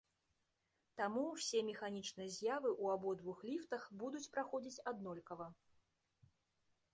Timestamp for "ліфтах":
3.51-3.85